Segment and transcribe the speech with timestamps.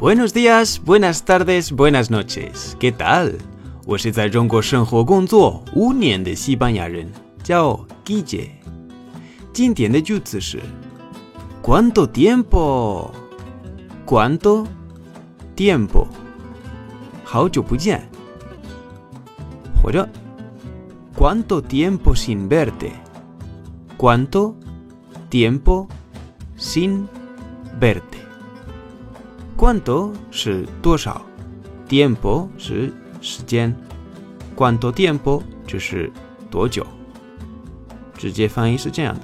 [0.00, 2.76] Buenos días, buenas tardes, buenas noches.
[2.78, 3.38] ¿Qué tal?
[3.84, 7.10] 我是在中国生活工作五年的西班牙人，
[7.42, 8.50] 叫 Guille。
[9.52, 10.60] 今天的句子是
[11.62, 13.10] ¿Cuánto tiempo?
[14.04, 14.66] ¿Cuánto
[15.56, 16.06] tiempo?
[17.24, 18.02] 好久不见。
[19.82, 20.08] 或者
[21.16, 22.92] ¿Cuánto tiempo sin verte?
[23.96, 24.54] ¿Cuánto
[25.30, 25.88] tiempo
[26.56, 27.08] sin
[27.80, 28.18] verte?
[29.61, 31.21] ¿Cuánto 是多少
[31.87, 33.75] ？Tiempo 是时间
[34.55, 36.11] ，¿Cuánto tiempo 就是
[36.49, 36.83] 多久？
[38.17, 39.21] 直接翻译是这样的。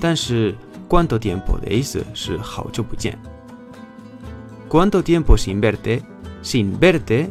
[0.00, 0.54] 但是
[0.88, 3.18] ¿Cuánto tiempo 的意思是好久不见。
[4.70, 6.00] ¿Cuánto tiempo sin verte?
[6.42, 7.28] Sin verte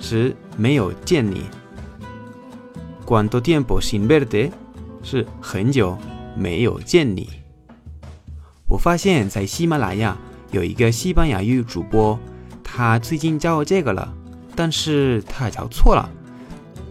[0.00, 1.44] 是没有见你。
[3.06, 4.50] ¿Cuánto tiempo sin verte?
[5.04, 5.96] 是很久
[6.36, 7.28] 没有见你。
[8.66, 10.16] 我发现，在喜马拉雅
[10.50, 12.18] 有一个西班牙语主播，
[12.64, 14.12] 他最近教我这个了，
[14.56, 16.08] 但是他教错了。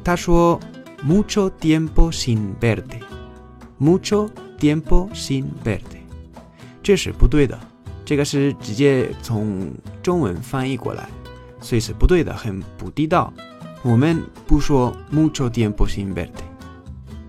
[0.04, 0.60] 他说
[1.06, 5.98] “mucho tiempo sin verte”，“mucho tiempo sin verte”，
[6.84, 7.58] 这是不对的。
[8.06, 9.70] 这个是直接从
[10.02, 11.10] 中文翻译过来，
[11.60, 13.34] 所以是不对的，很不地道。
[13.84, 16.46] 我们不说 “mucho tiempo sin verte”，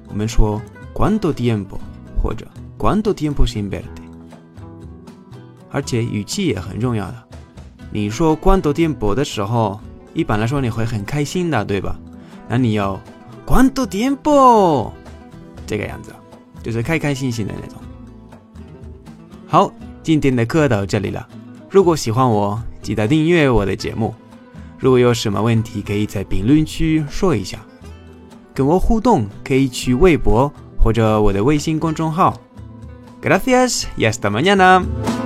[0.07, 0.61] 我们说
[0.95, 1.79] “cuánto tiempo”
[2.23, 2.47] 或者
[2.79, 3.98] “cuánto tiempo sin verte”。
[5.71, 7.15] 而且语气也很重要的。
[7.91, 9.81] 你说“关多电波”的时候，
[10.13, 11.99] 一般来说你会很开心的，对吧？
[12.49, 13.01] 那你要
[13.47, 14.93] “关多电波”
[15.67, 16.13] 这个样子，
[16.63, 17.79] 就是开开心心的那种。
[19.47, 21.27] 好，今天的课到这里了。
[21.71, 24.15] 如果喜欢我，记得订阅我的节目。
[24.79, 27.59] 如果有什么问题，可以在评论区说一下。
[28.55, 32.39] 跟我互动可以去微博或者我的微信公众号。
[33.23, 35.18] Gracias y hasta mañana。